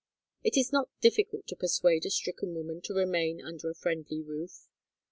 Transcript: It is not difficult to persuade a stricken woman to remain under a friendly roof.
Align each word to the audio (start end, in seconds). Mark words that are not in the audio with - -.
It 0.43 0.57
is 0.57 0.71
not 0.71 0.89
difficult 0.99 1.45
to 1.45 1.55
persuade 1.55 2.07
a 2.07 2.09
stricken 2.09 2.55
woman 2.55 2.81
to 2.85 2.93
remain 2.95 3.39
under 3.39 3.69
a 3.69 3.75
friendly 3.75 4.19
roof. 4.23 4.67